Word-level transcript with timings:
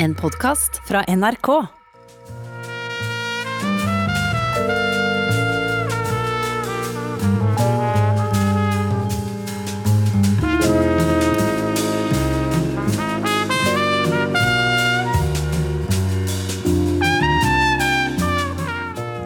En 0.00 0.14
podkast 0.14 0.76
fra 0.86 1.00
NRK. 1.08 1.48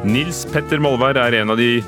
Nils 0.08 0.46
Petter 0.48 0.80
Molvær 0.80 1.18
er 1.20 1.36
en 1.42 1.52
av 1.52 1.60
de 1.60 1.82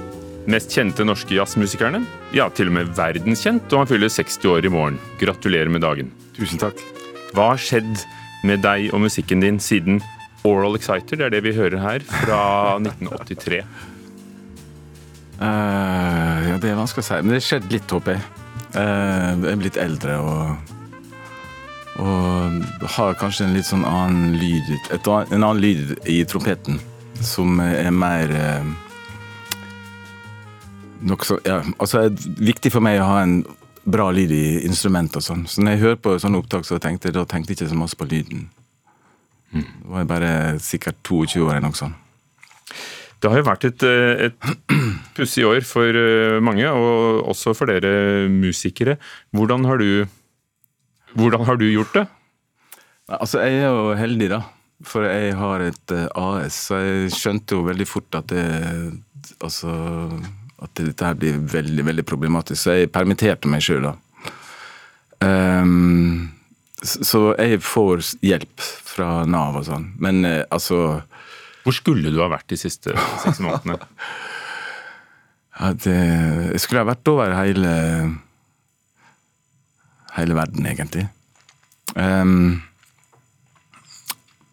mest 0.44 0.68
kjente 0.68 1.06
norske 1.08 1.32
jazzmusikerne. 1.32 2.02
Ja, 2.36 2.50
til 2.52 2.68
og 2.68 2.76
med 2.76 2.92
verdenskjent, 2.98 3.64
og 3.72 3.86
han 3.86 3.88
fyller 3.94 4.12
60 4.12 4.44
år 4.52 4.68
i 4.68 4.74
morgen. 4.76 5.00
Gratulerer 5.22 5.72
med 5.72 5.86
dagen. 5.86 6.12
Tusen 6.36 6.60
takk. 6.60 6.84
Hva 7.32 7.54
har 7.54 7.64
skjedd 7.64 8.04
med 8.45 8.62
deg 8.64 8.92
og 8.92 9.02
musikken 9.04 9.42
din 9.45 9.58
siden 9.62 10.02
Oral 10.44 10.76
Exciter? 10.79 11.18
Det 11.18 11.29
er 11.29 11.34
det 11.36 11.43
vi 11.46 11.57
hører 11.57 11.80
her, 11.82 12.04
fra 12.04 12.40
1983. 12.84 13.64
Uh, 15.34 16.40
ja, 16.48 16.58
det 16.62 16.70
er 16.70 16.79
vanskelig 16.79 17.03
å 17.03 17.08
si, 17.08 17.20
men 17.25 17.34
det 17.34 17.43
skjedde 17.44 17.72
litt, 17.75 17.90
håper 17.90 18.17
jeg. 18.17 18.25
Uh, 18.75 19.34
jeg 19.43 19.50
er 19.54 19.61
blitt 19.64 19.80
eldre 19.80 20.20
og 20.22 20.72
og 21.94 22.86
har 22.96 23.12
kanskje 23.14 23.44
en 23.46 23.53
litt 23.54 23.68
sånn 23.68 23.84
annen 23.86 24.32
lyd 24.34 24.67
et, 24.90 25.06
En 25.06 25.45
annen 25.45 25.61
lyd 25.62 25.92
i 26.11 26.25
trompeten 26.26 26.81
som 27.22 27.61
er 27.62 27.92
mer 27.95 28.32
uh, 28.34 28.72
så, 31.22 31.39
ja, 31.45 31.61
altså 31.79 32.08
det 32.08 32.25
er 32.25 32.47
viktig 32.50 32.72
for 32.75 32.84
meg 32.84 32.98
å 32.98 33.06
ha 33.12 33.20
en 33.22 33.36
bra 33.84 34.08
lyd 34.14 34.33
i 34.33 34.44
instrumentet 34.66 35.20
og 35.20 35.27
sånn. 35.27 35.44
Så 35.50 35.62
når 35.62 35.77
jeg 35.77 35.83
hører 35.84 36.00
på 36.00 36.14
sånne 36.20 36.41
opptak, 36.41 36.66
så 36.69 36.80
tenkte 36.83 37.11
jeg 37.11 37.19
da 37.19 37.27
tenkte 37.28 37.52
jeg 37.52 37.61
ikke 37.61 37.72
så 37.72 37.80
masse 37.80 37.98
på 37.98 38.08
lyden. 38.08 38.48
Da 39.55 39.92
var 39.92 40.02
jeg 40.02 40.11
bare 40.11 40.33
sikkert 40.62 40.98
22 41.06 41.44
år 41.44 41.56
eller 41.56 41.69
noe 41.69 41.78
sånt. 41.78 42.00
Det 43.22 43.31
har 43.33 43.41
jo 43.41 43.47
vært 43.47 43.64
et, 43.64 43.84
eh, 43.89 44.27
et 44.27 44.75
pussig 45.17 45.47
år 45.48 45.64
for 45.64 45.97
eh, 45.97 46.41
mange, 46.44 46.67
og 46.69 47.22
også 47.33 47.55
for 47.56 47.70
dere 47.70 48.27
musikere. 48.28 48.98
Hvordan 49.33 49.64
har 49.64 49.81
du, 49.81 50.05
hvordan 51.16 51.47
har 51.48 51.56
du 51.56 51.64
gjort 51.70 51.94
det? 51.97 52.05
Altså, 53.09 53.41
jeg 53.41 53.62
er 53.62 53.72
jo 53.72 53.94
heldig, 53.97 54.28
da. 54.34 54.42
For 54.84 55.09
jeg 55.09 55.37
har 55.41 55.64
et 55.64 55.94
eh, 55.97 56.09
AS, 56.20 56.66
så 56.69 56.83
jeg 56.83 57.14
skjønte 57.16 57.56
jo 57.56 57.69
veldig 57.70 57.89
fort 57.89 58.20
at 58.20 58.33
det 58.33 58.44
Altså 59.41 59.72
at 60.62 60.78
dette 60.78 61.06
her 61.06 61.16
blir 61.19 61.41
veldig, 61.50 61.84
veldig 61.91 62.05
problematisk. 62.06 62.60
Så 62.62 62.78
jeg 62.78 62.92
permitterte 62.94 63.50
meg 63.50 63.64
sjøl, 63.64 63.88
da. 63.88 63.94
Um, 65.24 66.30
så 66.84 67.33
jeg 67.38 67.62
får 67.64 68.02
hjelp 68.24 68.64
fra 68.94 69.25
Nav 69.28 69.58
og 69.60 69.66
sånn. 69.69 69.88
Men 70.02 70.25
uh, 70.27 70.42
altså 70.52 71.00
Hvor 71.64 71.72
skulle 71.72 72.12
du 72.12 72.20
ha 72.20 72.28
vært 72.28 72.50
de 72.52 72.58
siste 72.60 72.92
seks 73.22 73.41
månedene? 73.41 73.78
ja, 75.58 75.72
det, 75.72 75.97
Jeg 76.52 76.62
skulle 76.64 76.84
ha 76.84 76.91
vært 76.92 77.12
over 77.12 77.34
hele 77.38 77.75
hele 80.14 80.36
verden, 80.38 80.66
egentlig. 80.70 81.08
Um, 81.98 82.62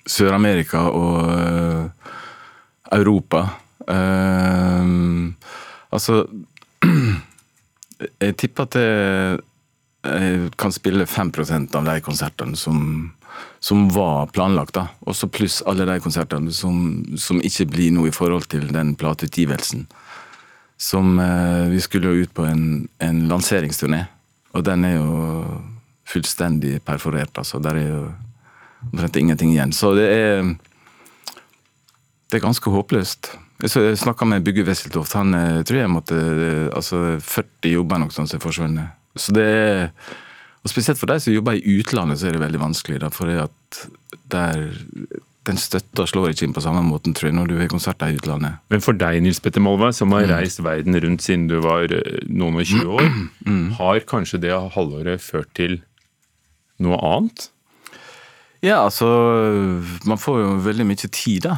Sør-Amerika 0.09 0.87
og 0.89 1.17
uh, 1.29 2.15
Europa. 2.91 3.43
Ehm, 3.89 5.35
altså 5.91 6.25
Jeg 8.01 8.33
tipper 8.41 8.65
at 8.65 8.75
jeg, 8.81 9.41
jeg 10.01 10.45
kan 10.57 10.71
spille 10.73 11.05
5% 11.05 11.75
av 11.77 11.85
de 11.85 11.93
konsertene 12.01 12.57
som, 12.57 12.79
som 13.61 13.83
var 13.93 14.31
planlagt. 14.33 14.73
da. 14.73 14.87
Også 15.05 15.29
pluss 15.29 15.59
alle 15.69 15.85
de 15.85 15.99
konsertene 16.01 16.49
som, 16.49 17.03
som 17.13 17.37
ikke 17.45 17.67
blir 17.69 17.91
noe 17.93 18.09
i 18.09 18.15
forhold 18.15 18.47
til 18.49 18.65
den 18.73 18.95
plateutgivelsen. 18.97 19.85
Som 20.81 21.19
eh, 21.21 21.69
Vi 21.69 21.83
skulle 21.85 22.09
jo 22.09 22.25
ut 22.25 22.33
på 22.33 22.47
en, 22.49 22.87
en 22.97 23.21
lanseringsturné, 23.29 24.01
og 24.57 24.65
den 24.65 24.87
er 24.89 24.97
jo 24.97 25.45
fullstendig 26.09 26.79
perforert. 26.81 27.37
altså. 27.37 27.61
Der 27.61 27.77
er 27.83 27.87
jo 27.87 28.03
omtrent 28.89 29.21
ingenting 29.21 29.53
igjen. 29.53 29.77
Så 29.77 29.93
det 29.93 30.09
er 30.09 30.55
det 32.31 32.39
er 32.39 32.45
ganske 32.45 32.71
håpløst. 32.71 33.33
Jeg 33.61 33.97
snakka 34.01 34.25
med 34.25 34.43
Bygge 34.45 34.65
Wesseltoft. 34.65 35.13
Han 35.19 35.35
eh, 35.37 35.61
tror 35.67 35.79
jeg 35.83 35.91
måtte 35.91 36.17
eh, 36.17 36.67
altså 36.73 37.19
40 37.21 37.75
jobber 37.75 38.01
noe 38.01 38.13
sånt 38.13 38.31
som 38.31 38.39
er 38.39 38.43
forsvunnet. 38.43 38.99
Så 39.19 39.35
det 39.35 39.47
er 39.47 39.89
og 40.61 40.69
Spesielt 40.69 40.99
for 41.01 41.09
de 41.09 41.17
som 41.17 41.33
jobber 41.33 41.57
i 41.57 41.77
utlandet, 41.79 42.19
så 42.21 42.29
er 42.29 42.35
det 42.37 42.43
veldig 42.43 42.59
vanskelig. 42.61 42.99
Da, 43.01 43.09
for 43.13 43.29
det 43.29 43.39
at 43.41 43.77
der, 44.29 44.67
den 45.49 45.57
støtta 45.57 46.05
slår 46.05 46.35
ikke 46.35 46.45
inn 46.45 46.53
på 46.53 46.61
samme 46.61 46.83
måten, 46.85 47.15
tror 47.17 47.31
jeg, 47.31 47.37
når 47.37 47.49
du 47.49 47.55
har 47.57 47.71
konserter 47.71 48.13
i 48.13 48.19
utlandet. 48.19 48.59
Men 48.69 48.83
for 48.85 48.97
deg, 48.97 49.23
Nils 49.25 49.41
Petter 49.41 49.63
Molvær, 49.63 49.95
som 49.97 50.13
har 50.13 50.29
reist 50.29 50.61
verden 50.61 50.99
rundt 51.01 51.25
siden 51.25 51.47
du 51.49 51.57
var 51.65 51.89
eh, 51.89 52.21
noen 52.29 52.61
og 52.61 52.69
20 52.69 52.93
år, 52.93 53.09
har 53.81 54.03
kanskje 54.11 54.43
det 54.45 54.53
halvåret 54.75 55.23
ført 55.25 55.49
til 55.57 55.79
noe 56.81 57.01
annet? 57.09 57.49
Ja, 58.61 58.83
altså 58.85 59.07
Man 60.05 60.21
får 60.21 60.43
jo 60.43 60.49
veldig 60.61 60.85
mye 60.85 61.09
tid, 61.09 61.47
da. 61.47 61.57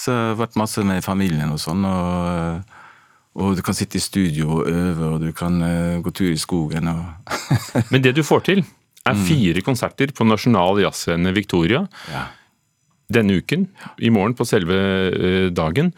Så 0.00 0.12
jeg 0.14 0.28
har 0.30 0.38
vært 0.40 0.56
masse 0.56 0.80
med 0.86 1.04
familien 1.04 1.50
og 1.52 1.60
sånn. 1.60 1.84
Og, 1.84 2.76
og 3.40 3.56
du 3.58 3.62
kan 3.66 3.76
sitte 3.76 3.98
i 4.00 4.02
studio 4.02 4.60
og 4.62 4.68
øve, 4.70 5.10
og 5.14 5.18
du 5.26 5.30
kan 5.36 5.58
uh, 5.60 5.98
gå 6.04 6.12
tur 6.16 6.30
i 6.32 6.40
skogen 6.40 6.88
og 6.88 7.36
Men 7.92 8.02
det 8.04 8.14
du 8.16 8.22
får 8.26 8.46
til, 8.48 8.62
er 9.08 9.16
fire 9.26 9.62
konserter 9.64 10.12
på 10.16 10.24
Nasjonal 10.28 10.80
Jazzscene 10.82 11.32
Victoria 11.36 11.84
Ja. 12.12 12.26
denne 13.12 13.38
uken. 13.40 13.66
I 13.98 14.10
morgen 14.12 14.34
på 14.38 14.44
selve 14.46 14.76
eh, 15.10 15.46
dagen. 15.56 15.88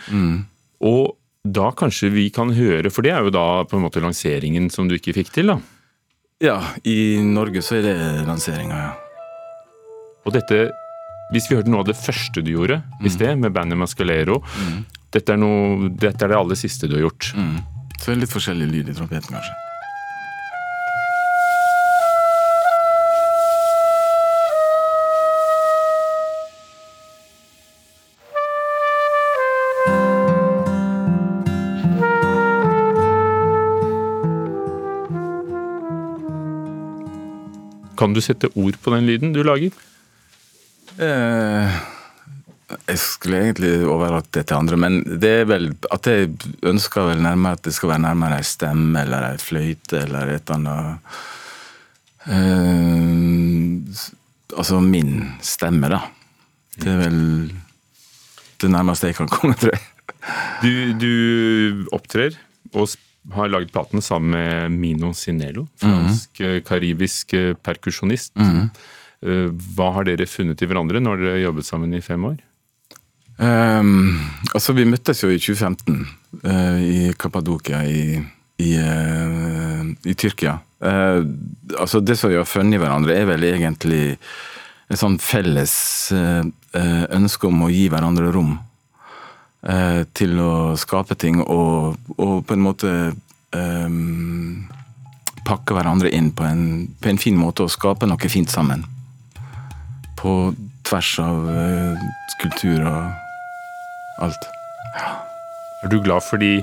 Og 0.80 1.16
da 1.44 1.72
kanskje 1.76 2.08
vi 2.14 2.28
kan 2.32 2.52
høre, 2.54 2.90
for 2.94 3.02
det 3.02 3.10
er 3.12 3.26
jo 3.26 3.32
da 3.34 3.64
på 3.68 3.76
en 3.76 3.82
måte 3.84 4.00
lanseringen 4.00 4.70
som 4.70 4.86
du 4.88 4.94
ikke 4.96 5.12
fikk 5.18 5.32
til, 5.34 5.50
da. 5.50 5.58
Ja, 6.42 6.56
i 6.86 7.18
Norge 7.26 7.60
så 7.62 7.76
er 7.80 7.88
det 7.88 7.96
lanseringa, 8.28 8.78
ja. 8.78 8.92
Og 10.22 10.32
dette, 10.38 10.68
hvis 11.32 11.48
vi 11.48 11.56
hørte 11.56 11.72
noe 11.72 11.82
av 11.82 11.88
det 11.88 11.96
første 11.96 12.44
du 12.44 12.52
gjorde 12.52 12.82
i 13.00 13.12
sted, 13.12 13.38
med 13.40 13.54
bandet 13.56 13.80
Mascalero 13.80 14.42
dette, 15.12 15.32
er 15.34 15.40
noe, 15.40 15.88
dette 15.88 16.24
er 16.24 16.32
det 16.32 16.38
aller 16.38 16.56
siste 16.56 16.88
du 16.88 16.96
har 16.96 17.06
gjort. 17.08 17.32
Så 18.00 18.10
er 18.10 18.16
det 18.16 18.24
litt 18.24 18.32
forskjellig 18.32 18.68
lyd 18.70 18.88
i 18.92 18.96
trompeten, 18.96 19.36
kanskje. 19.36 19.60
Kan 38.02 38.16
du 38.16 38.18
sette 38.24 38.48
ord 38.58 38.74
på 38.82 38.90
den 38.96 39.06
lyden 39.06 39.30
du 39.36 39.44
lager? 39.46 39.70
Eh, 41.02 41.80
jeg 42.88 42.98
skulle 43.02 43.40
egentlig 43.42 43.72
overlatt 43.90 44.30
det 44.34 44.46
til 44.48 44.56
andre, 44.56 44.78
men 44.80 45.00
det 45.20 45.32
er 45.42 45.48
vel 45.50 45.68
at 45.92 46.08
jeg 46.08 46.30
ønsker 46.68 47.10
vel 47.10 47.20
nærmere 47.24 47.58
at 47.58 47.64
det 47.66 47.74
skal 47.76 47.92
være 47.92 48.04
nærmere 48.06 48.38
ei 48.40 48.46
stemme 48.48 49.02
eller 49.04 49.26
ei 49.32 49.38
fløyte 49.42 49.96
eller 50.06 50.32
et 50.36 50.52
eller 50.54 50.58
annet 50.58 50.94
eh, 52.32 54.08
Altså 54.52 54.80
min 54.84 55.14
stemme, 55.40 55.88
da. 55.88 56.02
Det 56.76 56.90
er 56.92 56.98
vel 57.00 57.20
det 58.60 58.68
nærmeste 58.70 59.08
jeg 59.08 59.16
kan 59.16 59.30
komme, 59.32 59.56
tror 59.56 59.72
jeg. 59.72 59.80
Du, 60.62 60.72
du 61.00 61.86
opptrer 61.96 62.36
og 62.76 62.92
har 63.32 63.48
laget 63.50 63.72
platen 63.72 64.02
sammen 64.04 64.30
med 64.36 64.76
Mino 64.76 65.12
Sinelo, 65.16 65.64
fransk-karibisk 65.80 67.32
eh, 67.38 67.54
perkusjonist. 67.64 68.32
Eh, 68.36 68.66
Hva 69.22 69.92
har 69.96 70.08
dere 70.08 70.26
funnet 70.26 70.62
i 70.62 70.66
hverandre 70.66 71.02
når 71.02 71.20
dere 71.20 71.34
har 71.36 71.44
jobbet 71.46 71.68
sammen 71.68 71.94
i 71.94 72.02
fem 72.02 72.24
år? 72.26 72.40
Um, 73.38 74.18
altså, 74.52 74.74
vi 74.76 74.86
møttes 74.86 75.22
jo 75.22 75.30
i 75.32 75.38
2015 75.40 76.00
uh, 76.44 76.78
i 76.82 77.12
Kappadokia 77.18 77.80
i, 77.86 78.18
i, 78.62 78.72
uh, 78.76 79.86
i 80.04 80.14
Tyrkia. 80.18 80.58
Uh, 80.82 81.22
altså, 81.78 82.02
det 82.02 82.18
som 82.18 82.30
vi 82.30 82.38
har 82.40 82.50
funnet 82.50 82.76
i 82.76 82.82
hverandre, 82.82 83.14
er 83.16 83.30
vel 83.30 83.46
egentlig 83.48 84.02
et 84.92 85.00
sånn 85.00 85.18
felles 85.22 85.74
eh, 86.12 86.44
eh, 86.76 87.04
ønske 87.16 87.48
om 87.48 87.64
å 87.64 87.70
gi 87.72 87.86
hverandre 87.92 88.32
rom 88.34 88.54
eh, 89.64 90.02
til 90.12 90.36
å 90.42 90.52
skape 90.80 91.16
ting 91.16 91.40
og, 91.42 91.96
og 92.18 92.42
på 92.46 92.56
en 92.56 92.64
måte 92.64 92.90
um, 93.56 94.66
pakke 95.46 95.76
hverandre 95.76 96.12
inn 96.12 96.30
på 96.36 96.44
en, 96.46 96.64
på 97.00 97.12
en 97.12 97.20
fin 97.20 97.38
måte 97.38 97.64
og 97.64 97.72
skape 97.72 98.08
noe 98.08 98.32
fint 98.32 98.52
sammen. 98.52 98.84
På 100.22 100.54
tvers 100.86 101.16
av 101.22 101.48
eh, 101.50 102.06
kultur 102.42 102.84
og 102.86 104.22
alt. 104.22 104.48
Ja. 104.94 105.16
Er 105.82 105.90
du 105.90 105.98
glad 106.02 106.22
for 106.22 106.38
de, 106.38 106.60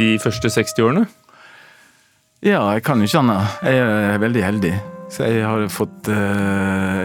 de 0.00 0.16
første 0.18 0.50
60 0.50 0.82
årene? 0.82 1.06
Ja, 2.42 2.60
jeg 2.74 2.82
kan 2.86 3.00
jo 3.00 3.06
ikke 3.08 3.22
annet. 3.22 3.56
Jeg 3.64 3.78
er 3.86 4.20
veldig 4.22 4.42
heldig. 4.44 4.74
Så 5.10 5.22
jeg 5.30 5.44
har 5.46 5.68
fått, 5.70 6.08
eh, 6.10 6.16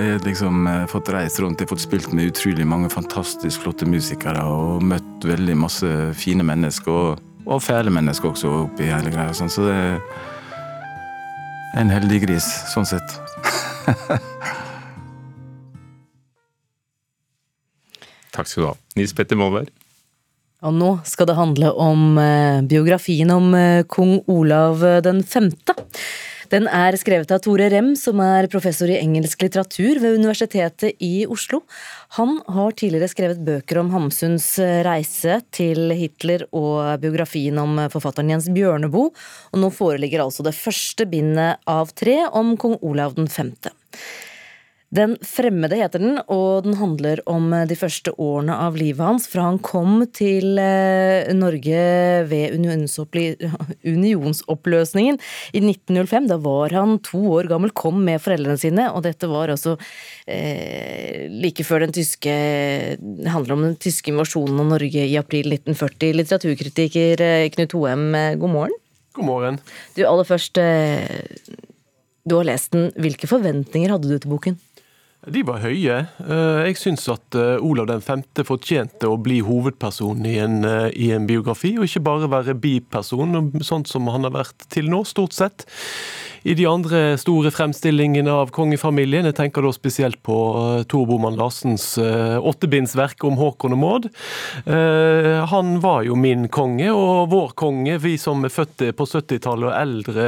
jeg 0.01 0.15
har 0.15 0.25
liksom 0.25 0.65
eh, 0.67 0.85
fått 0.89 1.11
reist 1.13 1.39
rundt, 1.39 1.61
jeg 1.61 1.67
har 1.67 1.75
fått 1.75 1.83
spilt 1.83 2.13
med 2.17 2.31
utrolig 2.31 2.65
mange 2.65 2.89
fantastisk 2.89 3.61
flotte 3.61 3.85
musikere 3.85 4.41
og 4.41 4.81
møtt 4.83 5.27
veldig 5.29 5.55
masse 5.61 5.91
fine 6.17 6.45
mennesker, 6.47 6.91
og, 6.91 7.21
og 7.45 7.61
fæle 7.61 7.93
mennesker 7.93 8.33
også 8.33 8.55
oppi 8.63 8.89
hele 8.89 9.13
greia. 9.13 9.35
Sånn. 9.37 9.53
Så 9.53 9.69
det 9.69 9.77
er 9.77 10.01
en 11.77 11.93
heldig 11.93 12.23
gris, 12.25 12.49
sånn 12.73 12.89
sett. 12.89 13.17
Takk 18.41 18.49
skal 18.49 18.63
du 18.63 18.69
ha. 18.71 18.75
Nils 18.97 19.13
Petter 19.13 19.38
Molvær. 19.38 19.69
Og 20.65 20.73
nå 20.73 20.89
skal 21.09 21.29
det 21.29 21.38
handle 21.38 21.71
om 21.77 22.17
eh, 22.21 22.61
biografien 22.69 23.29
om 23.33 23.53
eh, 23.57 23.85
kong 23.89 24.19
Olav 24.29 24.81
den 25.05 25.21
femte. 25.25 25.77
Den 26.51 26.65
er 26.67 26.97
skrevet 26.99 27.29
av 27.31 27.39
Tore 27.45 27.69
Rem, 27.71 27.93
som 27.95 28.19
er 28.19 28.49
professor 28.51 28.89
i 28.91 28.97
engelsk 28.97 29.45
litteratur 29.45 30.01
ved 30.01 30.17
Universitetet 30.19 30.97
i 30.99 31.23
Oslo. 31.31 31.61
Han 32.17 32.41
har 32.51 32.75
tidligere 32.75 33.07
skrevet 33.13 33.45
bøker 33.45 33.79
om 33.79 33.93
Hamsuns 33.93 34.49
eh, 34.59 34.81
reise 34.85 35.37
til 35.53 35.94
Hitler 35.95 36.47
og 36.49 36.97
biografien 37.03 37.61
om 37.61 37.77
forfatteren 37.94 38.33
Jens 38.33 38.49
Bjørneboe, 38.51 39.13
og 39.53 39.63
nå 39.63 39.69
foreligger 39.73 40.25
altså 40.25 40.45
det 40.49 40.57
første 40.57 41.05
bindet 41.13 41.61
av 41.69 41.94
tre 41.94 42.23
om 42.27 42.57
kong 42.57 42.79
Olav 42.81 43.15
den 43.21 43.29
femte. 43.31 43.73
Den 44.91 45.13
fremmede 45.23 45.77
heter 45.79 46.01
den, 46.03 46.17
og 46.27 46.65
den 46.65 46.73
handler 46.75 47.21
om 47.31 47.45
de 47.63 47.75
første 47.79 48.11
årene 48.19 48.57
av 48.59 48.75
livet 48.75 48.99
hans 48.99 49.23
fra 49.31 49.45
han 49.45 49.59
kom 49.63 50.01
til 50.11 50.59
eh, 50.59 51.29
Norge 51.31 51.83
ved 52.27 52.57
unionsoppløsningen 53.93 55.15
i 55.55 55.61
1905. 55.63 56.27
Da 56.27 56.35
var 56.43 56.75
han 56.75 56.97
to 57.07 57.21
år 57.38 57.47
gammel, 57.47 57.71
kom 57.71 58.01
med 58.03 58.19
foreldrene 58.19 58.59
sine, 58.59 58.89
og 58.91 59.05
dette 59.05 59.29
var 59.31 59.53
altså 59.53 59.77
eh, 60.27 61.31
like 61.39 61.63
før 61.63 61.85
den 61.85 61.95
tyske 61.95 62.33
Det 62.99 63.31
handler 63.31 63.55
om 63.55 63.63
den 63.69 63.77
tyske 63.79 64.11
invasjonen 64.11 64.59
av 64.59 64.73
Norge 64.73 65.05
i 65.07 65.15
april 65.21 65.53
1940. 65.55 66.17
Litteraturkritiker 66.19 67.23
eh, 67.29 67.45
Knut 67.55 67.77
Hoem, 67.77 68.09
eh, 68.11 68.35
god 68.41 68.53
morgen. 68.57 68.75
God 69.15 69.27
morgen. 69.27 69.61
Du, 69.95 70.03
aller 70.03 70.27
først, 70.27 70.59
du 72.27 72.35
har 72.35 72.45
lest 72.47 72.75
den. 72.75 72.91
Hvilke 72.99 73.27
forventninger 73.31 73.91
hadde 73.95 74.11
du 74.11 74.19
til 74.19 74.35
boken? 74.35 74.59
De 75.29 75.44
var 75.45 75.59
høye. 75.62 76.00
Eh, 76.25 76.59
jeg 76.65 76.77
syns 76.81 77.03
at 77.13 77.35
eh, 77.38 77.62
Olav 77.62 77.91
5. 78.01 78.23
fortjente 78.47 79.06
å 79.06 79.19
bli 79.21 79.38
hovedperson 79.45 80.25
i 80.25 80.39
en, 80.41 80.63
eh, 80.65 80.88
i 80.97 81.12
en, 81.13 81.27
biografi, 81.29 81.75
og 81.77 81.85
ikke 81.85 82.01
bare 82.07 82.29
være 82.31 82.57
biperson, 82.57 83.38
sånn 83.62 83.85
som 83.85 84.09
han 84.09 84.25
har 84.25 84.33
vært 84.33 84.65
til 84.73 84.89
nå, 84.89 85.03
stort 85.06 85.38
sett 85.38 85.68
i 86.43 86.55
de 86.57 86.65
andre 86.65 87.17
store 87.21 87.51
fremstillingene 87.53 88.31
av 88.33 88.49
kongefamilien. 88.55 89.27
Jeg 89.29 89.38
tenker 89.38 89.65
da 89.65 89.71
spesielt 89.75 90.21
på 90.25 90.38
uh, 90.55 90.83
Tor 90.89 91.05
Boman 91.09 91.38
Larsens 91.38 91.93
uh, 92.01 92.41
åttebindsverk 92.41 93.21
om 93.27 93.38
Håkon 93.38 93.75
og 93.75 93.81
Maud. 93.81 94.07
Uh, 94.65 95.45
han 95.51 95.75
var 95.83 96.05
jo 96.07 96.17
min 96.17 96.47
konge, 96.53 96.89
og 96.89 97.29
vår 97.33 97.53
konge, 97.59 97.99
vi 98.01 98.15
som 98.21 98.45
er 98.47 98.53
født 98.53 98.88
på 98.97 99.07
70-tallet 99.07 99.69
og 99.69 99.77
eldre, 99.77 100.27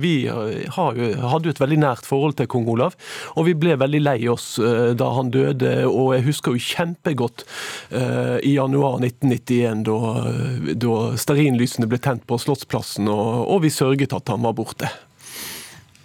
vi 0.00 0.12
hadde 0.28 1.48
jo 1.48 1.52
et 1.52 1.60
veldig 1.60 1.78
nært 1.80 2.06
forhold 2.08 2.36
til 2.38 2.48
kong 2.50 2.68
Olav. 2.72 2.96
Og 3.38 3.46
vi 3.48 3.54
ble 3.58 3.76
veldig 3.80 4.00
lei 4.02 4.18
oss 4.30 4.52
da 4.60 5.10
han 5.16 5.32
døde, 5.32 5.72
og 5.88 6.14
jeg 6.16 6.26
husker 6.28 6.56
jo 6.56 6.64
kjempegodt 6.70 7.44
i 8.46 8.54
januar 8.56 8.98
1991 9.00 9.84
da, 9.88 9.98
da 10.86 10.96
stearinlysene 11.20 11.88
ble 11.90 12.00
tent 12.02 12.26
på 12.28 12.40
Slottsplassen, 12.40 13.08
og 13.10 13.62
vi 13.64 13.72
sørget 13.74 14.16
at 14.16 14.34
han 14.34 14.44
var 14.46 14.56
borte. 14.58 14.90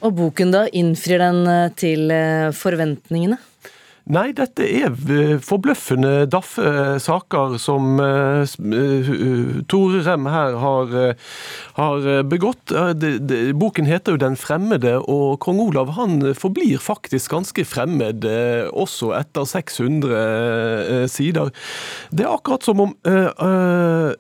Og 0.03 0.15
boken, 0.18 0.51
da? 0.53 0.65
Innfrir 0.75 1.21
den 1.24 1.45
eh, 1.50 1.69
til 1.80 2.12
eh, 2.13 2.51
forventningene? 2.56 3.39
Nei, 4.05 4.35
dette 4.37 4.61
er 4.61 4.93
forbløffende 5.41 6.27
daffe 6.29 6.61
saker 7.01 7.55
som 7.57 7.97
uh, 7.97 8.45
Tore 9.65 10.01
Rem 10.05 10.27
her 10.29 10.57
har, 10.61 10.91
har 11.79 12.05
begått. 12.29 12.69
Boken 13.57 13.89
heter 13.89 14.13
jo 14.13 14.21
'Den 14.21 14.37
fremmede', 14.37 14.99
og 15.09 15.39
kong 15.41 15.57
Olav 15.63 15.95
han 15.97 16.21
forblir 16.37 16.77
faktisk 16.77 17.33
ganske 17.33 17.65
fremmed 17.65 18.27
også 18.69 19.09
etter 19.17 19.49
600 19.49 20.13
uh, 20.13 21.07
sider. 21.09 21.49
Det 22.13 22.27
er 22.27 22.35
akkurat 22.35 22.61
som 22.61 22.85
om 22.85 22.93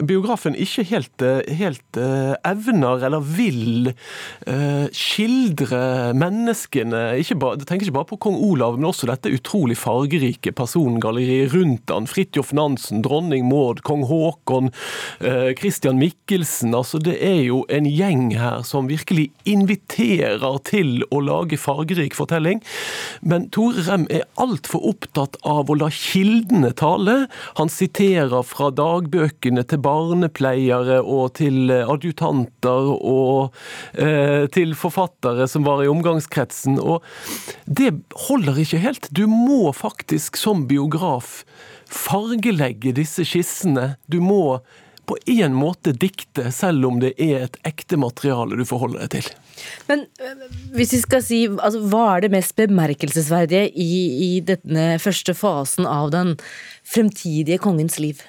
biografen 0.01 0.57
ikke 0.57 0.83
helt, 0.89 1.21
helt 1.59 1.97
evner 2.45 3.05
eller 3.05 3.21
vil 3.21 3.93
skildre 4.95 6.13
menneskene. 6.17 7.05
Jeg 7.21 7.37
tenker 7.37 7.85
ikke 7.85 7.97
bare 7.99 8.09
på 8.09 8.21
kong 8.27 8.41
Olav, 8.41 8.79
men 8.79 8.89
også 8.89 9.09
dette 9.09 9.33
utrolig 9.33 9.74
utrolig 9.75 9.77
fargerike 9.77 10.51
persongallerier 10.51 11.49
rundt 11.49 11.89
han. 11.89 12.07
Fridtjof 12.07 12.53
Nansen, 12.53 13.01
dronning 13.01 13.47
Maud, 13.47 13.83
kong 13.83 14.05
Haakon, 14.07 14.71
eh, 15.19 15.53
Christian 15.55 15.97
Mikkelsen. 15.97 16.73
Altså, 16.73 16.99
det 16.99 17.17
er 17.21 17.43
jo 17.45 17.65
en 17.69 17.85
gjeng 17.85 18.35
her 18.37 18.63
som 18.63 18.87
virkelig 18.87 19.31
inviterer 19.45 20.59
til 20.63 21.03
å 21.11 21.21
lage 21.21 21.57
fargerik 21.57 22.15
fortelling. 22.15 22.61
Men 23.21 23.49
Tore 23.49 23.83
Rem 23.87 24.07
er 24.09 24.25
altfor 24.37 24.85
opptatt 24.85 25.37
av 25.43 25.69
å 25.69 25.77
la 25.77 25.89
kildene 25.89 26.73
tale. 26.73 27.27
Han 27.57 27.69
siterer 27.69 28.43
fra 28.43 28.71
dagbøkene 28.71 29.65
til 29.67 29.79
barnepleiere 29.79 31.01
og 31.03 31.35
til 31.35 31.71
adjutanter 31.71 32.91
og 32.95 33.53
eh, 33.93 34.47
til 34.51 34.75
forfattere 34.75 35.47
som 35.47 35.63
var 35.63 35.83
i 35.83 35.89
omgangskretsen. 35.89 36.79
Og 36.79 37.03
det 37.65 37.93
holder 38.27 38.59
ikke 38.61 38.81
helt. 38.83 39.09
Du 39.11 39.25
må 39.27 39.64
faktisk 39.73 40.37
som 40.37 40.67
biograf 40.69 41.43
fargelegge 41.89 42.93
disse 42.97 43.25
skissene. 43.25 43.95
Du 44.05 44.19
må 44.21 44.59
på 45.05 45.17
en 45.29 45.53
måte 45.53 45.93
dikte, 45.93 46.49
selv 46.51 46.87
om 46.87 46.99
det 47.01 47.13
er 47.21 47.45
et 47.45 47.57
ekte 47.67 47.97
materiale 48.01 48.57
du 48.57 48.65
forholder 48.65 49.05
deg 49.05 49.11
til. 49.19 49.27
Men 49.89 50.05
øh, 50.21 50.45
hvis 50.75 50.95
vi 50.95 51.01
skal 51.03 51.21
si, 51.23 51.41
altså, 51.47 51.83
hva 51.91 52.05
er 52.15 52.25
det 52.25 52.31
mest 52.33 52.55
bemerkelsesverdige 52.57 53.69
i, 53.69 53.91
i 54.25 54.31
denne 54.45 54.95
første 55.01 55.35
fasen 55.37 55.85
av 55.89 56.09
den 56.15 56.33
fremtidige 56.83 57.61
kongens 57.61 57.99
liv? 58.01 58.23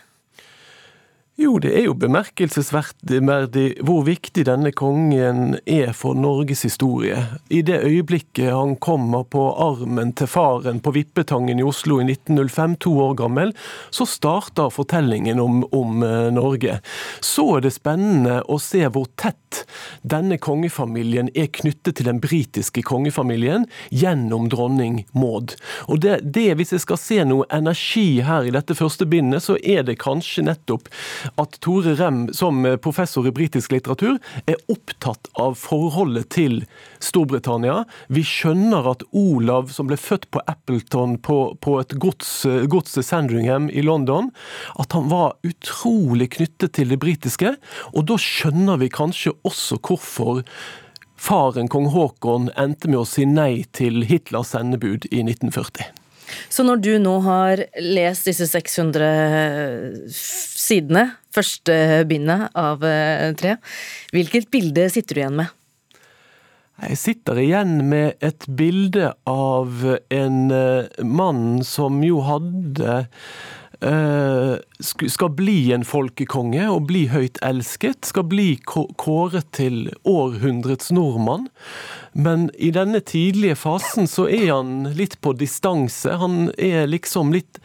Jo, 1.37 1.59
det 1.61 1.75
er 1.77 1.83
jo 1.85 1.93
bemerkelsesverdig 2.01 3.67
hvor 3.85 4.07
viktig 4.07 4.47
denne 4.49 4.71
kongen 4.73 5.59
er 5.69 5.91
for 5.93 6.17
Norges 6.17 6.63
historie. 6.65 7.19
I 7.53 7.59
det 7.61 7.83
øyeblikket 7.85 8.55
han 8.55 8.73
kommer 8.81 9.27
på 9.29 9.43
armen 9.61 10.15
til 10.17 10.31
faren 10.33 10.81
på 10.81 10.95
Vippetangen 10.97 11.61
i 11.61 11.67
Oslo 11.69 11.99
i 12.01 12.07
1905, 12.09 12.79
to 12.87 12.95
år 13.05 13.13
gammel, 13.21 13.53
så 13.93 14.07
starter 14.09 14.73
fortellingen 14.73 15.43
om, 15.43 15.59
om 15.77 16.01
eh, 16.07 16.31
Norge. 16.33 16.79
Så 17.21 17.45
er 17.59 17.67
det 17.67 17.75
spennende 17.77 18.39
å 18.49 18.57
se 18.57 18.87
hvor 18.89 19.05
tett 19.21 19.67
denne 20.09 20.41
kongefamilien 20.41 21.29
er 21.37 21.53
knyttet 21.53 21.99
til 22.01 22.09
den 22.09 22.23
britiske 22.25 22.81
kongefamilien 22.89 23.69
gjennom 23.93 24.49
dronning 24.53 25.03
Maud. 25.13 25.59
Og 25.85 26.01
det, 26.01 26.23
det, 26.25 26.49
Hvis 26.57 26.73
jeg 26.73 26.87
skal 26.87 27.03
se 27.05 27.21
noe 27.29 27.45
energi 27.53 28.23
her 28.25 28.49
i 28.49 28.57
dette 28.57 28.73
første 28.79 29.05
bindet, 29.05 29.45
så 29.45 29.61
er 29.61 29.85
det 29.85 30.01
kanskje 30.01 30.49
nettopp 30.49 30.89
at 31.41 31.59
Tore 31.65 31.95
Rem, 31.99 32.27
som 32.37 32.63
professor 32.83 33.27
i 33.27 33.33
britisk 33.35 33.75
litteratur, 33.75 34.19
er 34.47 34.61
opptatt 34.73 35.31
av 35.41 35.57
forholdet 35.59 36.31
til 36.37 36.63
Storbritannia. 37.03 37.83
Vi 38.13 38.25
skjønner 38.27 38.89
at 38.93 39.05
Olav, 39.17 39.71
som 39.75 39.91
ble 39.91 39.99
født 40.01 40.29
på 40.35 40.43
Appleton 40.47 41.19
på, 41.19 41.41
på 41.61 41.77
et 41.83 41.97
gods, 42.03 42.97
Sandringham 43.07 43.69
i 43.71 43.85
London, 43.85 44.33
at 44.81 44.97
han 44.97 45.11
var 45.13 45.37
utrolig 45.47 46.33
knyttet 46.39 46.77
til 46.79 46.93
det 46.93 47.01
britiske. 47.03 47.57
Og 47.95 48.09
da 48.09 48.19
skjønner 48.21 48.81
vi 48.83 48.93
kanskje 48.93 49.35
også 49.47 49.81
hvorfor 49.83 50.43
faren 51.17 51.71
kong 51.73 51.91
Haakon 51.95 52.51
endte 52.61 52.91
med 52.91 53.03
å 53.03 53.09
si 53.09 53.25
nei 53.29 53.65
til 53.77 54.05
Hitlers 54.09 54.53
sendebud 54.55 55.09
i 55.11 55.23
1940. 55.25 56.06
Så 56.49 56.65
når 56.67 56.83
du 56.85 56.93
nå 57.03 57.15
har 57.27 57.63
lest 57.83 58.29
disse 58.29 58.49
600 58.51 59.11
sidene, 60.13 61.09
første 61.35 62.05
bindet 62.09 62.49
av 62.57 62.85
eh, 62.87 63.31
tre, 63.39 63.59
hvilket 64.15 64.51
bilde 64.53 64.89
sitter 64.93 65.15
du 65.19 65.23
igjen 65.23 65.41
med? 65.43 65.53
Jeg 66.77 66.99
sitter 67.01 67.39
igjen 67.41 67.77
med 67.89 68.19
et 68.25 68.45
bilde 68.53 69.15
av 69.31 69.85
en 70.13 70.41
eh, 70.53 71.05
mann 71.05 71.63
som 71.65 72.03
jo 72.05 72.21
hadde 72.27 72.97
Eh, 72.97 73.05
skal 73.77 75.31
bli 75.37 75.73
en 75.75 75.85
folkekonge 75.85 76.65
og 76.73 76.87
bli 76.89 77.03
høyt 77.13 77.37
elsket. 77.45 78.09
Skal 78.09 78.25
bli 78.31 78.47
kåret 78.65 79.51
til 79.57 79.91
århundrets 80.09 80.89
nordmann. 80.97 81.51
Men 82.17 82.49
i 82.57 82.73
denne 82.73 83.03
tidlige 83.05 83.59
fasen 83.61 84.09
så 84.09 84.29
er 84.33 84.49
han 84.55 84.91
litt 84.97 85.21
på 85.21 85.35
distanse. 85.37 86.17
Han 86.17 86.51
er 86.57 86.89
liksom 86.89 87.35
litt 87.37 87.61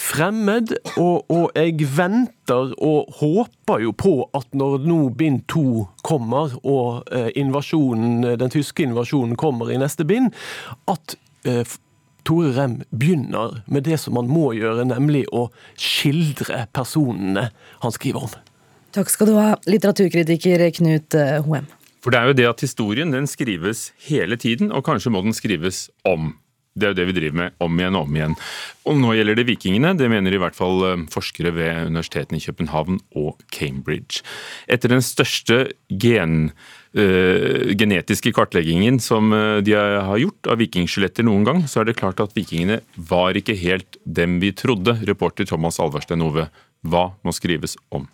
fremmed, 0.00 0.72
og, 0.96 1.26
og, 1.30 1.50
jeg 1.56 1.88
venter 1.96 2.72
og 2.80 3.10
håper 3.20 3.84
jo 3.84 3.92
på 3.96 4.14
at 4.36 4.48
når 4.56 4.86
nå 4.86 5.00
bind 5.18 5.44
to 5.50 5.84
kommer, 6.06 6.54
og 6.64 7.10
eh, 7.12 7.30
den 7.34 8.52
tyske 8.52 8.86
invasjonen 8.86 9.36
kommer 9.40 9.70
i 9.70 9.78
neste 9.80 10.06
bind, 10.08 10.32
at 10.90 11.16
eh, 11.44 11.64
Tore 12.30 12.52
Rem 12.54 12.76
begynner 12.94 13.64
med 13.66 13.88
det 13.88 13.96
som 13.98 14.14
man 14.14 14.28
må 14.30 14.52
gjøre, 14.54 14.84
nemlig 14.86 15.24
å 15.34 15.48
skildre 15.74 16.68
personene 16.70 17.48
han 17.82 17.94
skriver 17.96 18.28
om. 18.28 18.36
Takk 18.94 19.10
skal 19.10 19.30
du 19.30 19.34
ha, 19.34 19.48
litteraturkritiker 19.66 20.62
Knut 20.76 21.16
eh, 21.18 21.40
Hoem. 21.42 21.66
For 22.00 22.14
det 22.14 22.20
er 22.20 22.30
jo 22.30 22.36
det 22.38 22.46
at 22.52 22.62
historien 22.62 23.10
den 23.10 23.26
skrives 23.26 23.88
hele 24.06 24.38
tiden, 24.38 24.70
og 24.70 24.86
kanskje 24.86 25.10
må 25.10 25.24
den 25.26 25.34
skrives 25.34 25.88
om. 26.06 26.36
Det 26.78 26.86
er 26.86 26.92
jo 26.92 26.98
det 27.00 27.06
vi 27.08 27.14
driver 27.16 27.38
med 27.40 27.62
om 27.64 27.80
igjen 27.80 27.96
og 27.98 28.06
om 28.06 28.16
igjen. 28.16 28.34
Og 28.86 28.98
nå 29.00 29.14
gjelder 29.16 29.40
det 29.40 29.46
vikingene. 29.48 29.90
Det 29.98 30.06
mener 30.10 30.36
i 30.36 30.38
hvert 30.38 30.54
fall 30.54 30.84
eh, 30.86 31.02
forskere 31.10 31.50
ved 31.56 31.90
universitetene 31.90 32.38
i 32.38 32.44
København 32.44 33.00
og 33.18 33.42
Cambridge. 33.50 34.22
Etter 34.70 34.94
den 34.94 35.02
største 35.02 35.58
gen, 35.90 36.52
øh, 36.94 37.74
genetiske 37.74 38.30
kartleggingen 38.36 39.02
som 39.02 39.34
eh, 39.34 39.58
de 39.66 39.74
har 39.74 40.22
gjort 40.22 40.52
av 40.54 40.62
vikingskjeletter 40.62 41.26
noen 41.26 41.48
gang, 41.48 41.66
så 41.66 41.82
er 41.82 41.90
det 41.90 41.98
klart 41.98 42.22
at 42.22 42.38
vikingene 42.38 42.78
var 42.94 43.34
ikke 43.34 43.58
helt 43.58 43.98
dem 44.06 44.38
vi 44.38 44.54
trodde. 44.54 45.00
Reporter 45.10 45.50
Thomas 45.50 45.82
Alverstein 45.82 46.22
Ove, 46.22 46.46
hva 46.86 47.06
må 47.26 47.34
skrives 47.34 47.74
om? 47.90 48.06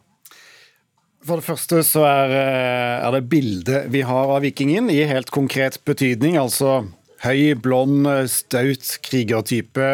For 1.27 1.43
det 1.43 1.45
første 1.45 1.83
så 1.85 2.07
er, 2.09 2.33
er 3.03 3.11
det 3.13 3.27
bildet 3.29 3.89
vi 3.93 4.05
har 4.07 4.31
av 4.31 4.45
vikingen 4.47 4.89
i 4.95 5.03
helt 5.11 5.33
konkret 5.35 5.83
betydning. 5.85 6.39
Altså 6.39 6.87
Høy, 7.27 7.57
blond, 7.59 8.07
staut 8.31 8.87
krigertype. 9.03 9.87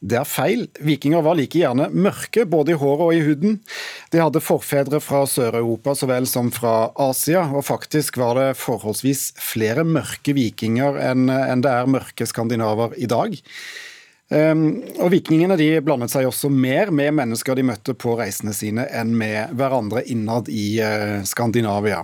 Det 0.00 0.16
er 0.16 0.24
feil. 0.24 0.62
Vikinger 0.80 1.20
var 1.20 1.36
like 1.36 1.58
gjerne 1.60 1.90
mørke, 1.92 2.46
både 2.48 2.72
i 2.72 2.78
håret 2.80 3.02
og 3.04 3.12
i 3.12 3.20
huden. 3.26 3.58
De 4.08 4.22
hadde 4.22 4.40
forfedre 4.40 5.02
fra 5.04 5.26
Sør-Europa 5.28 5.92
så 5.92 6.08
vel 6.08 6.24
som 6.30 6.48
fra 6.54 6.94
Asia, 7.10 7.42
og 7.52 7.66
faktisk 7.68 8.16
var 8.22 8.40
det 8.40 8.46
forholdsvis 8.56 9.34
flere 9.36 9.84
mørke 9.84 10.32
vikinger 10.38 10.96
enn 11.10 11.28
det 11.28 11.74
er 11.74 11.92
mørke 11.92 12.24
skandinaver 12.30 12.96
i 12.96 13.10
dag. 13.10 13.36
Um, 14.32 14.80
og 15.04 15.12
Vikingene 15.12 15.60
de 15.60 15.68
blandet 15.84 16.14
seg 16.14 16.24
også 16.24 16.48
mer 16.48 16.88
med 16.88 17.12
mennesker 17.20 17.58
de 17.58 17.68
møtte 17.68 17.92
på 17.92 18.16
reisene 18.16 18.56
sine, 18.56 18.88
enn 18.88 19.12
med 19.12 19.52
hverandre 19.60 20.06
innad 20.08 20.48
i 20.48 20.80
uh, 20.80 21.20
Skandinavia. 21.28 22.00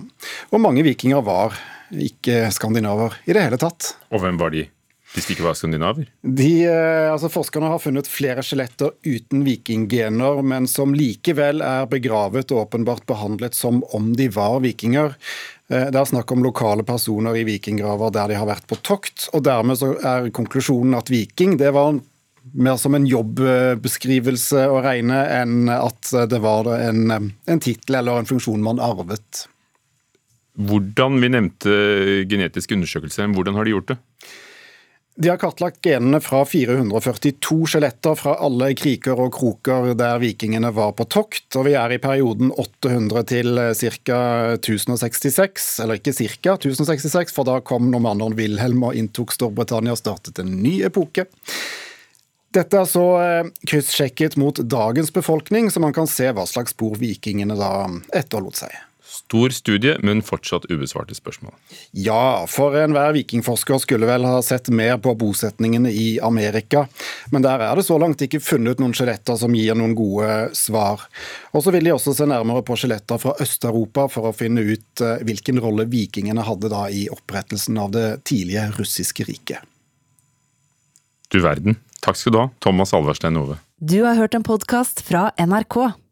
Og 0.52 0.60
mange 0.60 0.84
vikinger 0.84 1.24
var 1.24 1.56
ikke 1.90 2.44
skandinaver 2.54 3.16
i 3.26 3.34
det 3.34 3.46
hele 3.48 3.58
tatt. 3.60 3.94
Og 4.14 4.22
hvem 4.22 4.38
var 4.40 4.54
de? 4.54 4.66
Hvis 5.10 5.26
de 5.26 5.34
ikke 5.34 5.46
var 5.48 5.56
skandinaver? 5.58 6.06
De, 6.22 6.50
uh, 6.70 7.10
altså 7.10 7.30
Forskerne 7.32 7.70
har 7.72 7.82
funnet 7.82 8.10
flere 8.10 8.44
skjeletter 8.46 8.92
uten 9.02 9.42
vikinggener, 9.46 10.42
men 10.46 10.68
som 10.70 10.94
likevel 10.94 11.64
er 11.66 11.88
begravet 11.90 12.52
og 12.54 12.66
åpenbart 12.68 13.08
behandlet 13.10 13.58
som 13.58 13.82
om 13.96 14.12
de 14.14 14.28
var 14.30 14.60
vikinger. 14.62 15.16
Uh, 15.66 15.88
det 15.90 15.98
er 15.98 16.12
snakk 16.12 16.30
om 16.30 16.46
lokale 16.46 16.86
personer 16.86 17.40
i 17.40 17.44
vikinggraver 17.48 18.14
der 18.14 18.30
de 18.30 18.38
har 18.38 18.50
vært 18.52 18.70
på 18.70 18.78
tokt, 18.86 19.26
og 19.34 19.42
dermed 19.48 19.82
så 19.82 19.96
er 19.98 20.30
konklusjonen 20.36 20.94
at 20.98 21.10
viking 21.10 21.58
det 21.58 21.74
var 21.74 21.98
mer 22.54 22.78
som 22.80 22.94
en 22.96 23.06
jobbbeskrivelse 23.06 24.62
å 24.70 24.78
regne 24.84 25.18
enn 25.34 25.68
at 25.74 26.08
det 26.30 26.38
var 26.42 26.70
en, 26.78 27.32
en 27.50 27.62
tittel 27.62 27.98
eller 27.98 28.22
en 28.22 28.30
funksjon 28.30 28.62
man 28.64 28.80
arvet. 28.82 29.44
Hvordan, 30.58 31.20
Vi 31.22 31.28
nevnte 31.30 31.74
genetiske 32.28 32.74
undersøkelser. 32.74 33.30
Hvordan 33.34 33.54
har 33.54 33.64
de 33.64 33.74
gjort 33.76 33.92
det? 33.92 33.98
De 35.20 35.28
har 35.28 35.36
kartlagt 35.36 35.82
genene 35.84 36.16
fra 36.22 36.44
442 36.48 37.66
skjeletter 37.68 38.14
fra 38.16 38.36
alle 38.40 38.70
kriker 38.78 39.18
og 39.20 39.34
kroker 39.36 39.90
der 39.98 40.20
vikingene 40.22 40.70
var 40.72 40.94
på 40.96 41.04
tokt, 41.12 41.48
og 41.58 41.66
vi 41.66 41.74
er 41.76 41.92
i 41.92 41.98
perioden 42.00 42.52
800 42.54 43.26
til 43.28 43.60
ca. 43.76 44.20
1066, 44.54 45.68
eller 45.84 46.00
ikke 46.00 46.14
ca. 46.16 46.54
1066, 46.54 47.34
for 47.36 47.48
da 47.48 47.58
kom 47.60 47.90
normanneren 47.92 48.38
Wilhelm 48.38 48.86
og 48.88 48.96
inntok 48.96 49.34
Storbritannia 49.36 49.92
og 49.92 50.00
startet 50.00 50.40
en 50.40 50.54
ny 50.62 50.78
epoke. 50.88 51.26
Dette 52.54 52.80
er 52.80 52.88
så 52.88 53.04
eh, 53.20 53.50
kryssjekket 53.68 54.38
mot 54.40 54.56
dagens 54.64 55.12
befolkning, 55.14 55.68
så 55.70 55.84
man 55.84 55.94
kan 55.94 56.08
se 56.10 56.32
hva 56.32 56.48
slags 56.48 56.72
spor 56.72 56.96
vikingene 56.98 57.58
da 57.60 57.74
etterlot 58.16 58.64
seg. 58.64 58.72
Stor 59.10 59.50
studie, 59.50 59.96
men 60.06 60.20
fortsatt 60.22 60.68
ubesvarte 60.70 61.16
spørsmål. 61.18 61.50
Ja, 61.98 62.46
for 62.46 62.76
enhver 62.78 63.10
vikingforsker 63.16 63.80
skulle 63.82 64.06
vel 64.06 64.22
ha 64.22 64.36
sett 64.46 64.68
mer 64.70 65.00
på 65.02 65.16
bosetningene 65.18 65.90
i 65.90 66.20
Amerika. 66.22 66.84
Men 67.34 67.42
der 67.42 67.64
er 67.66 67.74
det 67.74 67.88
så 67.88 67.96
langt 67.98 68.22
ikke 68.22 68.38
funnet 68.38 68.78
noen 68.78 68.94
skjeletter 68.94 69.34
som 69.40 69.56
gir 69.58 69.74
noen 69.74 69.96
gode 69.98 70.52
svar. 70.54 71.02
Og 71.50 71.64
så 71.64 71.74
vil 71.74 71.88
de 71.88 71.94
også 71.96 72.14
se 72.14 72.28
nærmere 72.30 72.62
på 72.62 72.76
skjeletter 72.78 73.18
fra 73.18 73.34
Øst-Europa 73.42 74.06
for 74.14 74.30
å 74.30 74.36
finne 74.36 74.62
ut 74.62 75.02
eh, 75.02 75.24
hvilken 75.26 75.58
rolle 75.64 75.88
vikingene 75.90 76.46
hadde 76.46 76.70
da 76.70 76.84
i 76.86 77.08
opprettelsen 77.10 77.80
av 77.82 77.90
det 77.96 78.06
tidlige 78.30 78.68
russiske 78.78 79.26
riket. 79.26 79.66
Du 81.34 81.40
verden. 81.42 81.80
Takk 81.98 82.16
skal 82.20 82.36
du 82.36 82.38
ha, 82.44 82.46
Thomas 82.62 82.94
Alverstein 82.94 83.42
Ove. 83.42 83.58
Du 83.82 84.04
har 84.04 84.14
hørt 84.14 84.38
en 84.38 84.46
podkast 84.46 85.02
fra 85.02 85.32
NRK. 85.34 85.80